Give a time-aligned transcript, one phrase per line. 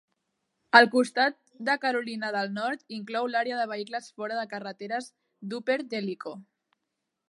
[0.79, 5.15] El costat de Carolina del Nord inclou l'àrea de vehicles fora de carreteres
[5.53, 6.39] d'Upper Tellico.